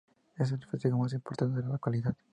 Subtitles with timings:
[0.35, 2.15] Es el festejo más importante de la localidad.